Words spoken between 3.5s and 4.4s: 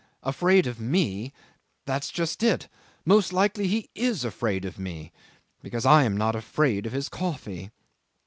he is